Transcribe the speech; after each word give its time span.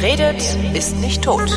Wer 0.00 0.12
redet, 0.12 0.42
ist 0.74 0.96
nicht 0.96 1.22
tot. 1.22 1.50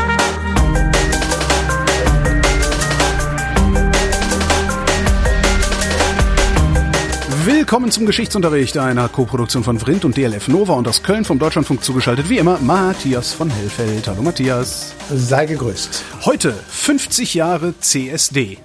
Willkommen 7.46 7.90
zum 7.90 8.06
Geschichtsunterricht 8.06 8.78
einer 8.78 9.08
Koproduktion 9.08 9.64
von 9.64 9.80
Vrindt 9.80 10.04
und 10.04 10.18
DLF 10.18 10.50
Nova 10.50 10.74
und 10.74 10.90
aus 10.90 11.04
Köln 11.04 11.24
vom 11.24 11.40
Deutschlandfunk 11.40 11.86
zugeschaltet, 11.86 12.28
wie 12.28 12.38
immer, 12.38 12.60
Matthias 12.60 13.32
von 13.32 13.50
Hellfeld. 13.50 14.10
Hallo 14.10 14.22
Matthias. 14.22 14.94
Sei 15.10 15.46
gegrüßt. 15.46 16.04
Heute 16.26 16.52
50 16.52 17.36
Jahre 17.36 17.74
CSD. 17.80 18.58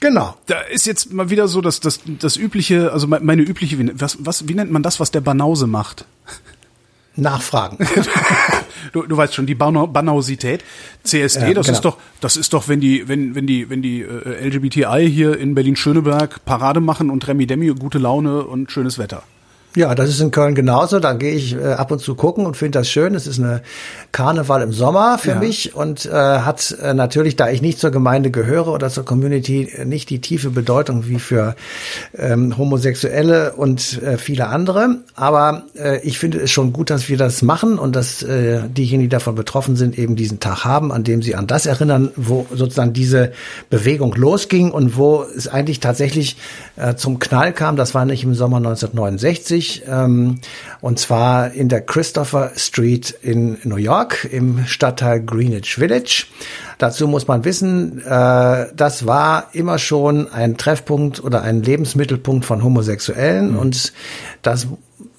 Genau. 0.00 0.36
Da 0.46 0.60
ist 0.60 0.86
jetzt 0.86 1.12
mal 1.12 1.30
wieder 1.30 1.48
so 1.48 1.62
das, 1.62 1.80
das, 1.80 1.98
das 2.06 2.36
übliche, 2.36 2.92
also 2.92 3.08
meine 3.08 3.42
übliche, 3.42 4.00
was, 4.00 4.18
was, 4.20 4.46
wie 4.46 4.54
nennt 4.54 4.70
man 4.70 4.84
das, 4.84 5.00
was 5.00 5.10
der 5.10 5.20
Banause 5.20 5.66
macht? 5.66 6.04
Nachfragen. 7.16 7.78
du, 8.92 9.02
du 9.02 9.16
weißt 9.16 9.34
schon, 9.34 9.46
die 9.46 9.54
Banausität. 9.54 10.64
CSD, 11.04 11.48
ja, 11.48 11.54
das 11.54 11.66
genau. 11.66 11.76
ist 11.76 11.84
doch, 11.84 11.98
das 12.20 12.36
ist 12.36 12.52
doch, 12.52 12.68
wenn 12.68 12.80
die, 12.80 13.08
wenn, 13.08 13.34
wenn 13.34 13.46
die, 13.46 13.68
wenn 13.68 13.82
die 13.82 14.02
äh, 14.02 14.48
LGBTI 14.48 15.10
hier 15.10 15.38
in 15.38 15.54
Berlin-Schöneberg 15.54 16.44
Parade 16.44 16.80
machen 16.80 17.10
und 17.10 17.26
Remi 17.26 17.46
Demi 17.46 17.68
gute 17.68 17.98
Laune 17.98 18.44
und 18.44 18.70
schönes 18.70 18.98
Wetter. 18.98 19.22
Ja, 19.74 19.94
das 19.94 20.10
ist 20.10 20.20
in 20.20 20.30
Köln 20.30 20.54
genauso. 20.54 20.98
Da 21.00 21.14
gehe 21.14 21.32
ich 21.32 21.56
äh, 21.56 21.72
ab 21.72 21.90
und 21.90 21.98
zu 21.98 22.14
gucken 22.14 22.44
und 22.44 22.58
finde 22.58 22.78
das 22.78 22.90
schön. 22.90 23.14
Es 23.14 23.26
ist 23.26 23.38
eine 23.38 23.62
Karneval 24.12 24.60
im 24.60 24.72
Sommer 24.72 25.16
für 25.16 25.30
ja. 25.30 25.38
mich 25.38 25.74
und 25.74 26.04
äh, 26.04 26.10
hat 26.10 26.76
äh, 26.82 26.92
natürlich, 26.92 27.36
da 27.36 27.48
ich 27.48 27.62
nicht 27.62 27.78
zur 27.78 27.90
Gemeinde 27.90 28.30
gehöre 28.30 28.68
oder 28.68 28.90
zur 28.90 29.06
Community, 29.06 29.72
nicht 29.86 30.10
die 30.10 30.20
tiefe 30.20 30.50
Bedeutung 30.50 31.08
wie 31.08 31.18
für 31.18 31.56
ähm, 32.14 32.58
Homosexuelle 32.58 33.54
und 33.54 34.02
äh, 34.02 34.18
viele 34.18 34.48
andere. 34.48 34.96
Aber 35.14 35.62
äh, 35.74 36.00
ich 36.00 36.18
finde 36.18 36.40
es 36.40 36.50
schon 36.50 36.74
gut, 36.74 36.90
dass 36.90 37.08
wir 37.08 37.16
das 37.16 37.40
machen 37.40 37.78
und 37.78 37.96
dass 37.96 38.22
äh, 38.22 38.68
diejenigen, 38.68 39.08
die 39.08 39.08
davon 39.08 39.34
betroffen 39.34 39.76
sind, 39.76 39.98
eben 39.98 40.16
diesen 40.16 40.38
Tag 40.38 40.66
haben, 40.66 40.92
an 40.92 41.02
dem 41.02 41.22
sie 41.22 41.34
an 41.34 41.46
das 41.46 41.64
erinnern, 41.64 42.10
wo 42.16 42.46
sozusagen 42.52 42.92
diese 42.92 43.32
Bewegung 43.70 44.14
losging 44.16 44.70
und 44.70 44.98
wo 44.98 45.24
es 45.34 45.48
eigentlich 45.48 45.80
tatsächlich 45.80 46.36
äh, 46.76 46.94
zum 46.94 47.18
Knall 47.20 47.54
kam. 47.54 47.76
Das 47.76 47.94
war 47.94 48.04
nicht 48.04 48.22
im 48.24 48.34
Sommer 48.34 48.58
1969 48.58 49.61
1990, 49.62 49.82
ähm, 49.86 50.38
und 50.80 50.98
zwar 50.98 51.52
in 51.52 51.68
der 51.68 51.80
Christopher 51.82 52.52
Street 52.56 53.10
in 53.22 53.58
New 53.64 53.76
York 53.76 54.28
im 54.30 54.64
Stadtteil 54.66 55.20
Greenwich 55.20 55.74
Village. 55.74 56.26
Dazu 56.78 57.06
muss 57.06 57.28
man 57.28 57.44
wissen, 57.44 58.02
äh, 58.04 58.66
das 58.74 59.06
war 59.06 59.48
immer 59.52 59.78
schon 59.78 60.30
ein 60.32 60.56
Treffpunkt 60.56 61.22
oder 61.22 61.42
ein 61.42 61.62
Lebensmittelpunkt 61.62 62.44
von 62.44 62.62
Homosexuellen 62.62 63.52
mhm. 63.52 63.58
und 63.58 63.92
das 64.42 64.66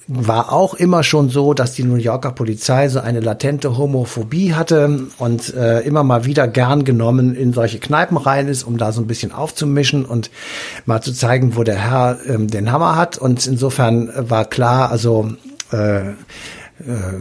war 0.08 0.52
auch 0.52 0.74
immer 0.74 1.04
schon 1.04 1.30
so, 1.30 1.54
dass 1.54 1.74
die 1.74 1.84
New 1.84 1.96
Yorker 1.96 2.32
Polizei 2.32 2.90
so 2.90 3.00
eine 3.00 3.22
latente 3.22 3.78
Homophobie 3.78 4.54
hatte 4.54 5.08
und 5.18 5.54
äh, 5.54 5.82
immer 5.82 6.04
mal 6.04 6.26
wieder 6.26 6.48
gern 6.48 6.84
genommen 6.84 7.36
in 7.36 7.54
solche 7.54 7.80
Kneipen 7.80 8.18
rein 8.18 8.48
ist, 8.48 8.64
um 8.64 8.78
da 8.78 8.92
so 8.92 9.02
ein 9.02 9.08
bisschen 9.08 9.32
aufzumischen 9.32 10.04
und 10.04 10.30
mal 10.86 11.02
zu 11.02 11.14
zeigen, 11.14 11.56
wo 11.56 11.64
der 11.64 11.78
Herr 11.78 12.20
ähm, 12.28 12.48
den 12.48 12.72
Hammer 12.72 12.96
hat. 12.98 13.18
Und 13.18 13.48
insofern 13.48 14.12
war 14.18 14.46
klar, 14.46 14.92
also 14.92 15.32
äh, 15.72 16.10
äh 16.10 16.14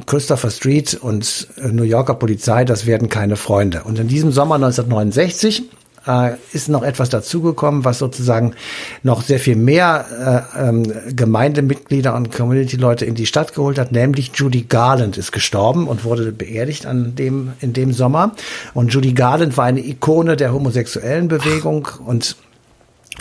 Christopher 0.06 0.50
Street 0.50 0.94
und 0.94 1.48
äh, 1.62 1.68
New 1.68 1.84
Yorker 1.84 2.14
Polizei, 2.14 2.64
das 2.64 2.86
werden 2.86 3.08
keine 3.08 3.36
Freunde. 3.36 3.82
Und 3.84 3.98
in 4.00 4.08
diesem 4.08 4.32
Sommer 4.32 4.56
1969 4.56 5.62
äh, 6.06 6.32
ist 6.52 6.68
noch 6.68 6.82
etwas 6.82 7.08
dazugekommen, 7.10 7.84
was 7.84 7.98
sozusagen 7.98 8.54
noch 9.02 9.22
sehr 9.22 9.38
viel 9.38 9.56
mehr 9.56 10.46
äh, 10.56 10.68
ähm, 10.68 10.92
Gemeindemitglieder 11.14 12.14
und 12.14 12.32
Community-Leute 12.32 13.04
in 13.04 13.14
die 13.14 13.26
Stadt 13.26 13.54
geholt 13.54 13.78
hat, 13.78 13.92
nämlich 13.92 14.32
Judy 14.34 14.62
Garland 14.62 15.16
ist 15.18 15.32
gestorben 15.32 15.86
und 15.86 16.04
wurde 16.04 16.32
beerdigt 16.32 16.86
an 16.86 17.14
dem, 17.14 17.52
in 17.60 17.72
dem 17.72 17.92
Sommer. 17.92 18.32
Und 18.74 18.92
Judy 18.92 19.12
Garland 19.12 19.56
war 19.56 19.64
eine 19.64 19.80
Ikone 19.80 20.36
der 20.36 20.52
homosexuellen 20.52 21.28
Bewegung 21.28 21.88
und 22.04 22.36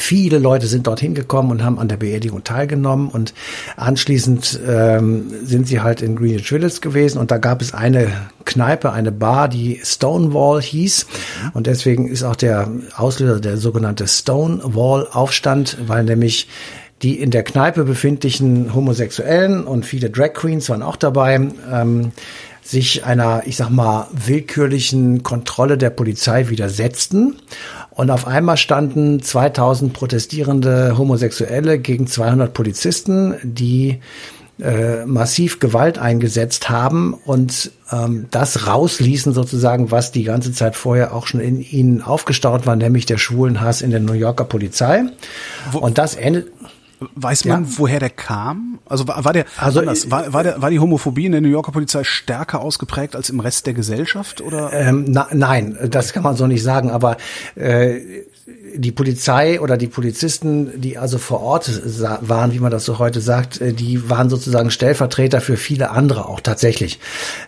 Viele 0.02 0.40
Leute 0.40 0.66
sind 0.66 0.88
dorthin 0.88 1.14
gekommen 1.14 1.52
und 1.52 1.64
haben 1.64 1.78
an 1.78 1.88
der 1.88 1.98
Beerdigung 1.98 2.44
teilgenommen 2.44 3.08
und 3.08 3.36
anschließend 3.78 4.60
ähm, 4.68 5.32
sind 5.44 5.68
sie 5.68 5.82
halt 5.82 6.02
in 6.02 6.16
Greenwich 6.16 6.48
Village 6.48 6.80
gewesen 6.82 7.20
und 7.20 7.30
da 7.30 7.38
gab 7.38 7.62
es 7.62 7.76
eine 7.76 8.08
Kneipe, 8.44 8.94
eine 8.94 9.12
Bar, 9.12 9.48
die 9.48 9.80
Stonewall 9.84 10.60
hieß. 10.60 11.06
Und 11.54 11.68
deswegen 11.68 12.08
ist 12.08 12.24
auch 12.24 12.36
der 12.36 12.68
Auslöser 12.98 13.40
der 13.40 13.58
sogenannte 13.58 14.08
Stonewall-Aufstand, 14.08 15.78
weil 15.86 16.04
nämlich 16.04 16.48
die 17.04 17.20
in 17.20 17.30
der 17.30 17.44
Kneipe 17.44 17.84
befindlichen 17.84 18.74
Homosexuellen 18.74 19.66
und 19.66 19.86
viele 19.86 20.10
Drag 20.10 20.34
Queens 20.34 20.68
waren 20.70 20.82
auch 20.82 20.96
dabei, 20.96 21.40
ähm, 21.72 22.12
sich 22.64 23.06
einer, 23.06 23.44
ich 23.46 23.58
sag 23.58 23.70
mal, 23.70 24.08
willkürlichen 24.12 25.24
Kontrolle 25.24 25.78
der 25.78 25.90
Polizei 25.90 26.50
widersetzten 26.50 27.36
und 27.92 28.10
auf 28.10 28.26
einmal 28.26 28.58
standen 28.58 29.22
2000 29.22 29.94
protestierende 29.94 30.98
Homosexuelle 30.98 31.78
gegen 31.78 32.08
200 32.08 32.54
Polizisten, 32.54 33.36
die 33.44 34.00
äh, 34.62 35.06
massiv 35.06 35.60
Gewalt 35.60 35.98
eingesetzt 35.98 36.70
haben 36.70 37.14
und 37.14 37.72
ähm, 37.92 38.28
das 38.32 38.68
rausließen 38.68 39.34
sozusagen, 39.34 39.92
was 39.92 40.12
die 40.12 40.24
ganze 40.24 40.54
Zeit 40.54 40.76
vorher 40.76 41.14
auch 41.14 41.28
schon 41.28 41.40
in 41.40 41.60
ihnen 41.60 42.02
aufgestaut 42.02 42.66
war, 42.66 42.76
nämlich 42.76 43.06
der 43.06 43.18
Schwulenhass 43.18 43.82
in 43.82 43.92
der 43.92 44.00
New 44.00 44.14
Yorker 44.14 44.46
Polizei. 44.46 45.04
Wo, 45.72 45.80
und 45.80 45.98
das 45.98 46.16
endet. 46.16 46.52
Weiß 47.16 47.46
man, 47.46 47.64
ja. 47.64 47.70
woher 47.78 48.00
der 48.00 48.12
kam? 48.12 48.80
Also 48.86 49.08
war, 49.08 49.24
war 49.26 49.34
der 49.34 49.46
also 49.58 49.80
anders, 49.80 50.12
war, 50.12 50.32
war, 50.34 50.44
der, 50.44 50.62
war 50.62 50.70
die 50.70 50.80
Homophobie 50.80 51.26
in 51.26 51.32
der 51.32 51.42
New 51.42 51.50
Yorker 51.50 51.72
Polizei 51.72 52.04
stärker 52.04 52.62
ausgeprägt 52.62 53.16
als 53.16 53.30
im 53.30 53.40
Rest 53.40 53.66
der 53.66 53.74
Gesellschaft? 53.74 54.42
Oder? 54.42 54.72
Ähm, 54.72 55.06
na, 55.08 55.28
nein, 55.32 55.78
das 55.90 56.14
kann 56.14 56.22
man 56.22 56.36
so 56.36 56.46
nicht 56.46 56.62
sagen. 56.62 56.92
Aber 56.92 57.18
äh, 57.56 58.00
die 58.76 58.92
Polizei 58.92 59.60
oder 59.60 59.78
die 59.78 59.88
Polizisten, 59.88 60.80
die 60.80 60.98
also 60.98 61.18
vor 61.18 61.42
Ort 61.42 61.70
waren, 62.22 62.54
wie 62.54 62.60
man 62.60 62.72
das 62.72 62.86
so 62.86 63.00
heute 63.00 63.22
sagt, 63.22 63.60
äh, 63.62 63.74
die 63.74 64.10
waren 64.10 64.30
sozusagen 64.30 64.72
Stellvertreter 64.72 65.42
für 65.42 65.58
viele 65.58 65.92
andere 65.92 66.28
auch 66.28 66.40
tatsächlich. 66.40 67.00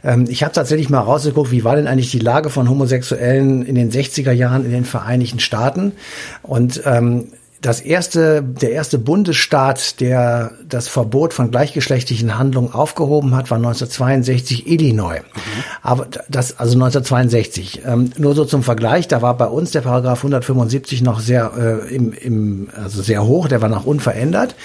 Ähm, 0.04 0.26
ich 0.28 0.44
habe 0.44 0.54
tatsächlich 0.54 0.90
mal 0.90 1.00
rausgeguckt, 1.00 1.52
wie 1.52 1.64
war 1.64 1.76
denn 1.76 1.88
eigentlich 1.88 2.12
die 2.12 2.20
Lage 2.20 2.50
von 2.50 2.70
Homosexuellen 2.70 3.64
in 3.64 3.76
den 3.76 3.92
60er 3.92 4.32
Jahren 4.32 4.66
in 4.66 4.72
den 4.72 4.86
Vereinigten 4.86 5.40
Staaten 5.40 5.94
und 6.42 6.82
ähm, 6.86 7.28
das 7.64 7.80
erste, 7.80 8.44
der 8.44 8.72
erste 8.72 9.00
Bundesstaat, 9.00 10.02
der 10.02 10.52
das 10.68 10.90
Verbot 10.90 11.34
von 11.34 11.50
gleichgeschlechtlichen 11.50 12.38
Handlungen 12.38 12.74
aufgehoben 12.74 13.36
hat, 13.36 13.50
war 13.52 13.58
1962 13.58 14.68
Illinois. 14.68 15.22
Mhm. 15.22 15.64
Aber 15.82 16.08
das, 16.28 16.60
also 16.60 16.74
1962. 16.74 17.84
Ähm, 17.86 18.12
nur 18.18 18.36
so 18.36 18.44
zum 18.44 18.64
Vergleich, 18.64 19.08
da 19.08 19.22
war 19.22 19.38
bei 19.38 19.46
uns 19.46 19.72
der 19.72 19.80
Paragraph 19.80 20.20
175 20.20 21.02
noch 21.04 21.22
sehr, 21.22 21.54
äh, 21.58 21.96
im, 21.96 22.12
im, 22.12 22.68
also 22.76 23.02
sehr 23.02 23.26
hoch, 23.26 23.48
der 23.48 23.62
war 23.62 23.70
noch 23.70 23.86
unverändert. 23.86 24.56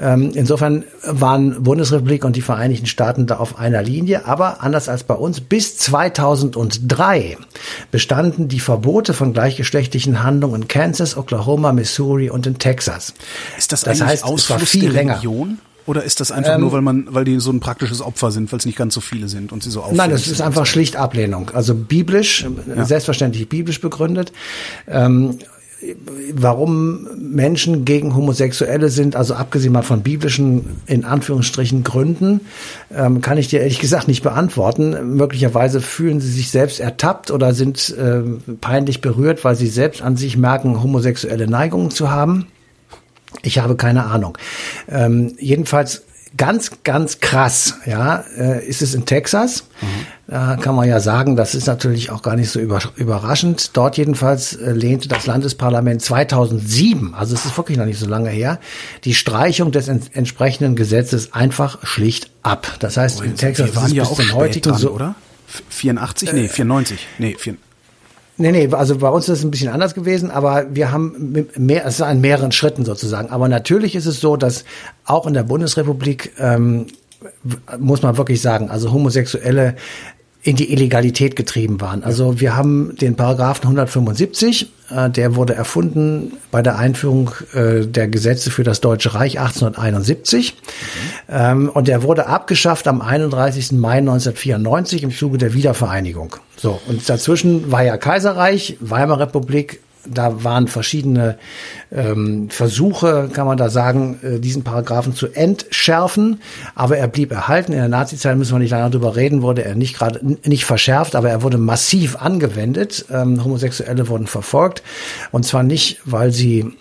Ähm, 0.00 0.32
insofern 0.34 0.82
waren 1.04 1.62
Bundesrepublik 1.62 2.24
und 2.24 2.34
die 2.34 2.42
Vereinigten 2.42 2.86
Staaten 2.86 3.28
da 3.28 3.36
auf 3.36 3.60
einer 3.60 3.82
Linie, 3.82 4.26
aber 4.26 4.60
anders 4.64 4.88
als 4.88 5.04
bei 5.04 5.14
uns, 5.14 5.40
bis 5.40 5.78
2003 5.78 7.38
bestanden 7.92 8.48
die 8.48 8.60
Verbote 8.60 9.14
von 9.14 9.32
gleichgeschlechtlichen 9.32 10.24
Handlungen 10.24 10.62
in 10.62 10.68
Kansas, 10.68 11.16
Oklahoma, 11.16 11.72
Missouri 11.72 12.28
und 12.28 12.39
und 12.40 12.46
in 12.46 12.58
Texas. 12.58 13.12
Ist 13.58 13.72
das, 13.72 13.82
das 13.82 14.00
heißt, 14.00 14.24
Ausfluss 14.24 14.44
es 14.44 14.50
war 14.50 14.58
viel 14.60 14.90
länger. 14.90 15.14
Religion? 15.14 15.58
Oder 15.86 16.04
ist 16.04 16.20
das 16.20 16.30
einfach 16.30 16.54
ähm, 16.54 16.60
nur, 16.60 16.72
weil 16.72 16.82
man, 16.82 17.06
weil 17.10 17.24
die 17.24 17.40
so 17.40 17.50
ein 17.50 17.60
praktisches 17.60 18.00
Opfer 18.00 18.30
sind, 18.30 18.50
weil 18.52 18.58
es 18.58 18.66
nicht 18.66 18.78
ganz 18.78 18.94
so 18.94 19.00
viele 19.00 19.28
sind 19.28 19.50
und 19.50 19.62
sie 19.62 19.70
so 19.70 19.84
Nein, 19.92 20.10
es 20.10 20.28
ist 20.28 20.40
einfach 20.40 20.64
schlicht 20.66 20.96
Ablehnung. 20.96 21.50
Also 21.52 21.74
biblisch, 21.74 22.46
ja. 22.66 22.84
selbstverständlich 22.84 23.48
biblisch 23.48 23.80
begründet. 23.80 24.32
Ähm, 24.86 25.38
warum 26.34 27.08
Menschen 27.16 27.84
gegen 27.84 28.14
Homosexuelle 28.14 28.90
sind, 28.90 29.16
also 29.16 29.34
abgesehen 29.34 29.72
mal 29.72 29.82
von 29.82 30.02
biblischen, 30.02 30.80
in 30.86 31.04
Anführungsstrichen, 31.04 31.84
Gründen, 31.84 32.42
ähm, 32.94 33.20
kann 33.20 33.38
ich 33.38 33.48
dir 33.48 33.60
ehrlich 33.60 33.78
gesagt 33.78 34.08
nicht 34.08 34.22
beantworten. 34.22 35.16
Möglicherweise 35.16 35.80
fühlen 35.80 36.20
sie 36.20 36.30
sich 36.30 36.50
selbst 36.50 36.80
ertappt 36.80 37.30
oder 37.30 37.54
sind 37.54 37.94
äh, 37.96 38.22
peinlich 38.60 39.00
berührt, 39.00 39.44
weil 39.44 39.56
sie 39.56 39.68
selbst 39.68 40.02
an 40.02 40.16
sich 40.16 40.36
merken, 40.36 40.82
homosexuelle 40.82 41.46
Neigungen 41.46 41.90
zu 41.90 42.10
haben. 42.10 42.46
Ich 43.42 43.58
habe 43.58 43.76
keine 43.76 44.04
Ahnung. 44.04 44.36
Ähm, 44.88 45.34
jedenfalls 45.38 46.02
ganz, 46.36 46.82
ganz 46.84 47.20
krass, 47.20 47.74
ja, 47.86 48.24
äh, 48.36 48.64
ist 48.66 48.82
es 48.82 48.94
in 48.94 49.04
Texas. 49.04 49.64
Mhm. 49.80 49.86
Da 50.28 50.56
kann 50.56 50.76
man 50.76 50.88
ja 50.88 51.00
sagen, 51.00 51.34
das 51.34 51.56
ist 51.56 51.66
natürlich 51.66 52.10
auch 52.10 52.22
gar 52.22 52.36
nicht 52.36 52.50
so 52.50 52.60
überraschend. 52.60 53.76
Dort 53.76 53.96
jedenfalls 53.96 54.54
äh, 54.54 54.72
lehnte 54.72 55.08
das 55.08 55.26
Landesparlament 55.26 56.02
2007, 56.02 57.14
also 57.14 57.34
es 57.34 57.44
ist 57.44 57.56
wirklich 57.56 57.78
noch 57.78 57.84
nicht 57.84 57.98
so 57.98 58.06
lange 58.06 58.30
her, 58.30 58.60
die 59.04 59.14
Streichung 59.14 59.72
des 59.72 59.88
ents 59.88 60.08
entsprechenden 60.12 60.76
Gesetzes 60.76 61.32
einfach 61.32 61.84
schlicht 61.84 62.30
ab. 62.42 62.76
Das 62.78 62.96
heißt, 62.96 63.20
oh, 63.20 63.24
in 63.24 63.36
Texas 63.36 63.74
waren 63.74 63.92
ja 63.92 64.04
auch 64.04 64.16
bis 64.16 64.32
heutigen 64.32 64.76
so, 64.76 64.90
oder? 64.92 65.16
84? 65.68 66.32
Nee, 66.32 66.48
94. 66.48 67.06
Nee, 67.18 67.36
94. 67.36 67.69
Nee, 68.40 68.52
nee, 68.52 68.72
also 68.72 68.96
bei 68.96 69.10
uns 69.10 69.28
ist 69.28 69.40
es 69.40 69.44
ein 69.44 69.50
bisschen 69.50 69.68
anders 69.68 69.92
gewesen, 69.92 70.30
aber 70.30 70.74
wir 70.74 70.90
haben 70.90 71.46
mehr, 71.58 71.84
es 71.84 71.96
ist 71.96 72.00
an 72.00 72.22
mehreren 72.22 72.52
Schritten 72.52 72.86
sozusagen. 72.86 73.28
Aber 73.28 73.48
natürlich 73.48 73.94
ist 73.94 74.06
es 74.06 74.18
so, 74.18 74.38
dass 74.38 74.64
auch 75.04 75.26
in 75.26 75.34
der 75.34 75.42
Bundesrepublik, 75.42 76.32
ähm, 76.38 76.86
muss 77.78 78.00
man 78.00 78.16
wirklich 78.16 78.40
sagen, 78.40 78.70
also 78.70 78.92
Homosexuelle 78.92 79.76
in 80.42 80.56
die 80.56 80.72
Illegalität 80.72 81.36
getrieben 81.36 81.80
waren. 81.80 82.02
Also 82.02 82.40
wir 82.40 82.56
haben 82.56 82.96
den 82.96 83.14
Paragraphen 83.14 83.64
175, 83.64 84.72
äh, 84.90 85.10
der 85.10 85.36
wurde 85.36 85.54
erfunden 85.54 86.32
bei 86.50 86.62
der 86.62 86.78
Einführung 86.78 87.30
äh, 87.52 87.86
der 87.86 88.08
Gesetze 88.08 88.50
für 88.50 88.64
das 88.64 88.80
Deutsche 88.80 89.14
Reich 89.14 89.38
1871 89.38 90.54
mhm. 90.54 91.34
ähm, 91.34 91.68
und 91.68 91.88
der 91.88 92.02
wurde 92.02 92.26
abgeschafft 92.26 92.88
am 92.88 93.02
31. 93.02 93.72
Mai 93.72 93.98
1994 93.98 95.02
im 95.02 95.10
Zuge 95.10 95.36
der 95.36 95.52
Wiedervereinigung. 95.52 96.36
So 96.56 96.80
und 96.88 97.06
dazwischen 97.08 97.70
war 97.70 97.82
ja 97.82 97.98
Kaiserreich, 97.98 98.78
Weimarer 98.80 99.20
Republik, 99.20 99.80
da 100.06 100.44
waren 100.44 100.68
verschiedene 100.68 101.38
ähm, 101.92 102.48
Versuche, 102.50 103.30
kann 103.32 103.46
man 103.46 103.56
da 103.56 103.68
sagen, 103.68 104.18
äh, 104.22 104.38
diesen 104.38 104.64
Paragraphen 104.64 105.14
zu 105.14 105.28
entschärfen, 105.28 106.40
aber 106.74 106.96
er 106.96 107.08
blieb 107.08 107.32
erhalten. 107.32 107.72
In 107.72 107.78
der 107.78 107.88
Nazizeit 107.88 108.36
müssen 108.36 108.54
wir 108.54 108.58
nicht 108.58 108.70
lange 108.70 108.90
drüber 108.90 109.16
reden, 109.16 109.42
wurde 109.42 109.64
er 109.64 109.74
nicht 109.74 109.96
gerade 109.96 110.20
nicht 110.44 110.64
verschärft, 110.64 111.14
aber 111.14 111.30
er 111.30 111.42
wurde 111.42 111.58
massiv 111.58 112.16
angewendet. 112.16 113.06
Ähm, 113.10 113.44
Homosexuelle 113.44 114.08
wurden 114.08 114.26
verfolgt 114.26 114.82
und 115.30 115.44
zwar 115.44 115.62
nicht, 115.62 116.00
weil 116.04 116.32
sie 116.32 116.72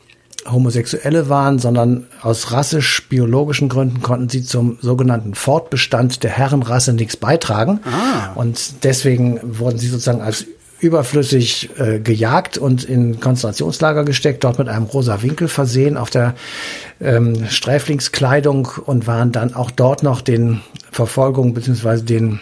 Homosexuelle 0.45 1.29
waren, 1.29 1.59
sondern 1.59 2.07
aus 2.21 2.51
rassisch-biologischen 2.51 3.69
Gründen 3.69 4.01
konnten 4.01 4.29
sie 4.29 4.43
zum 4.43 4.77
sogenannten 4.81 5.35
Fortbestand 5.35 6.23
der 6.23 6.31
Herrenrasse 6.31 6.93
nichts 6.93 7.17
beitragen. 7.17 7.81
Ah. 7.85 8.33
Und 8.35 8.83
deswegen 8.83 9.39
wurden 9.43 9.77
sie 9.77 9.87
sozusagen 9.87 10.21
als 10.21 10.45
überflüssig 10.79 11.69
äh, 11.77 11.99
gejagt 11.99 12.57
und 12.57 12.83
in 12.83 13.19
Konzentrationslager 13.19 14.05
gesteckt, 14.05 14.43
dort 14.43 14.59
mit 14.59 14.69
einem 14.69 14.85
rosa 14.85 15.21
Winkel 15.21 15.47
versehen 15.47 15.97
auf 15.97 16.09
der 16.09 16.35
ähm, 17.01 17.47
Sträflingskleidung 17.47 18.67
und 18.85 19.07
waren 19.07 19.31
dann 19.31 19.53
auch 19.53 19.71
dort 19.71 20.03
noch 20.03 20.21
den 20.21 20.61
Verfolgungen 20.91 21.53
beziehungsweise 21.53 22.03
den 22.03 22.39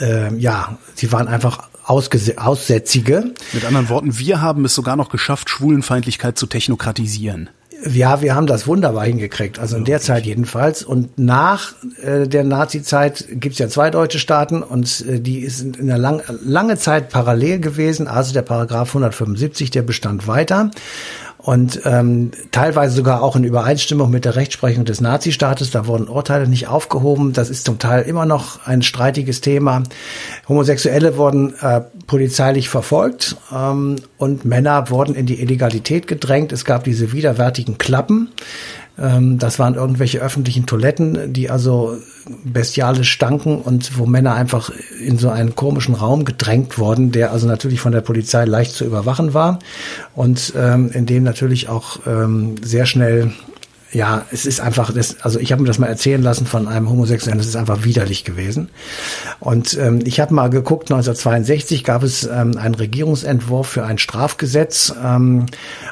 äh, 0.00 0.34
ja, 0.36 0.78
sie 0.94 1.12
waren 1.12 1.28
einfach 1.28 1.68
Aussätzige. 1.84 3.32
Mit 3.52 3.64
anderen 3.64 3.88
Worten, 3.88 4.18
wir 4.18 4.42
haben 4.42 4.64
es 4.64 4.74
sogar 4.74 4.96
noch 4.96 5.08
geschafft, 5.08 5.50
Schwulenfeindlichkeit 5.50 6.36
zu 6.36 6.46
technokratisieren. 6.46 7.48
Ja, 7.88 8.20
wir 8.20 8.34
haben 8.34 8.46
das 8.46 8.66
wunderbar 8.66 9.04
hingekriegt, 9.04 9.58
also 9.58 9.76
in 9.76 9.84
der 9.84 10.00
Zeit 10.00 10.26
jedenfalls. 10.26 10.82
Und 10.82 11.18
nach 11.18 11.74
äh, 12.02 12.26
der 12.26 12.42
Nazi-Zeit 12.42 13.26
gibt's 13.30 13.58
ja 13.58 13.68
zwei 13.68 13.90
deutsche 13.90 14.18
Staaten 14.18 14.62
und 14.62 15.04
äh, 15.06 15.20
die 15.20 15.48
sind 15.48 15.76
in 15.76 15.86
der 15.86 15.98
lang, 15.98 16.22
lange 16.42 16.76
Zeit 16.78 17.10
parallel 17.10 17.60
gewesen. 17.60 18.08
Also 18.08 18.32
der 18.32 18.42
Paragraph 18.42 18.88
175, 18.88 19.70
der 19.70 19.82
bestand 19.82 20.26
weiter 20.26 20.70
und 21.46 21.82
ähm, 21.84 22.32
teilweise 22.50 22.96
sogar 22.96 23.22
auch 23.22 23.36
in 23.36 23.44
Übereinstimmung 23.44 24.10
mit 24.10 24.24
der 24.24 24.34
Rechtsprechung 24.34 24.84
des 24.84 25.00
Nazistaates. 25.00 25.70
Da 25.70 25.86
wurden 25.86 26.08
Urteile 26.08 26.48
nicht 26.48 26.66
aufgehoben. 26.66 27.32
Das 27.34 27.50
ist 27.50 27.64
zum 27.64 27.78
Teil 27.78 28.02
immer 28.02 28.26
noch 28.26 28.66
ein 28.66 28.82
streitiges 28.82 29.42
Thema. 29.42 29.84
Homosexuelle 30.48 31.16
wurden 31.16 31.54
äh, 31.60 31.82
polizeilich 32.08 32.68
verfolgt 32.68 33.36
ähm, 33.54 33.94
und 34.18 34.44
Männer 34.44 34.90
wurden 34.90 35.14
in 35.14 35.26
die 35.26 35.40
Illegalität 35.40 36.08
gedrängt. 36.08 36.50
Es 36.50 36.64
gab 36.64 36.82
diese 36.82 37.12
widerwärtigen 37.12 37.78
Klappen. 37.78 38.32
Ähm, 38.98 39.38
das 39.38 39.58
waren 39.58 39.74
irgendwelche 39.74 40.20
öffentlichen 40.20 40.66
Toiletten, 40.66 41.32
die 41.32 41.50
also 41.50 41.96
bestialisch 42.44 43.10
stanken 43.10 43.58
und 43.60 43.98
wo 43.98 44.06
Männer 44.06 44.34
einfach 44.34 44.70
in 45.04 45.18
so 45.18 45.28
einen 45.28 45.54
komischen 45.54 45.94
Raum 45.94 46.24
gedrängt 46.24 46.78
wurden, 46.78 47.12
der 47.12 47.32
also 47.32 47.46
natürlich 47.46 47.80
von 47.80 47.92
der 47.92 48.00
Polizei 48.00 48.44
leicht 48.44 48.72
zu 48.72 48.84
überwachen 48.84 49.34
war 49.34 49.58
und 50.14 50.52
ähm, 50.56 50.90
in 50.92 51.06
dem 51.06 51.22
natürlich 51.22 51.68
auch 51.68 52.00
ähm, 52.06 52.56
sehr 52.62 52.86
schnell 52.86 53.32
ja, 53.92 54.24
es 54.32 54.46
ist 54.46 54.60
einfach, 54.60 54.92
das, 54.92 55.20
also 55.20 55.38
ich 55.38 55.52
habe 55.52 55.62
mir 55.62 55.68
das 55.68 55.78
mal 55.78 55.86
erzählen 55.86 56.22
lassen 56.22 56.46
von 56.46 56.66
einem 56.66 56.90
Homosexuellen, 56.90 57.38
das 57.38 57.46
ist 57.46 57.56
einfach 57.56 57.84
widerlich 57.84 58.24
gewesen. 58.24 58.68
Und 59.38 59.78
ähm, 59.78 60.00
ich 60.04 60.18
habe 60.18 60.34
mal 60.34 60.50
geguckt, 60.50 60.90
1962 60.90 61.84
gab 61.84 62.02
es 62.02 62.24
ähm, 62.24 62.58
einen 62.58 62.74
Regierungsentwurf 62.74 63.68
für 63.68 63.84
ein 63.84 63.98
Strafgesetz 63.98 64.92
ähm, 65.02 65.46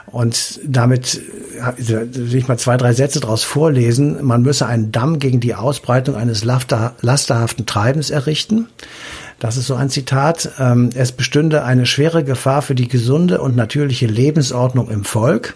und 0.06 0.60
damit 0.66 1.22
äh, 1.56 2.06
will 2.12 2.34
ich 2.34 2.48
mal 2.48 2.58
zwei, 2.58 2.76
drei 2.76 2.92
Sätze 2.92 3.20
daraus 3.20 3.44
vorlesen. 3.44 4.24
Man 4.24 4.42
müsse 4.42 4.66
einen 4.66 4.90
Damm 4.90 5.20
gegen 5.20 5.40
die 5.40 5.54
Ausbreitung 5.54 6.16
eines 6.16 6.44
lasterhaften 6.44 7.64
Treibens 7.64 8.10
errichten. 8.10 8.68
Das 9.38 9.56
ist 9.56 9.66
so 9.66 9.74
ein 9.74 9.90
Zitat. 9.90 10.50
Ähm, 10.58 10.90
es 10.94 11.12
bestünde 11.12 11.64
eine 11.64 11.86
schwere 11.86 12.24
Gefahr 12.24 12.62
für 12.62 12.74
die 12.74 12.88
gesunde 12.88 13.40
und 13.40 13.54
natürliche 13.56 14.06
Lebensordnung 14.06 14.90
im 14.90 15.04
Volk. 15.04 15.54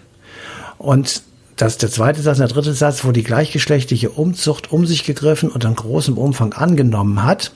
Und 0.78 1.22
das 1.58 1.72
ist 1.72 1.82
der 1.82 1.90
zweite 1.90 2.22
Satz. 2.22 2.38
Der 2.38 2.48
dritte 2.48 2.72
Satz, 2.72 3.04
wo 3.04 3.12
die 3.12 3.24
gleichgeschlechtliche 3.24 4.10
Umzucht 4.10 4.72
um 4.72 4.86
sich 4.86 5.04
gegriffen 5.04 5.50
und 5.50 5.64
in 5.64 5.74
großem 5.74 6.16
Umfang 6.16 6.52
angenommen 6.54 7.24
hat, 7.24 7.52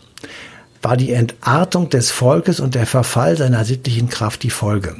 war 0.83 0.97
die 0.97 1.13
Entartung 1.13 1.89
des 1.89 2.11
Volkes 2.11 2.59
und 2.59 2.75
der 2.75 2.87
Verfall 2.87 3.37
seiner 3.37 3.65
sittlichen 3.65 4.09
Kraft 4.09 4.43
die 4.43 4.51
Folge. 4.51 4.97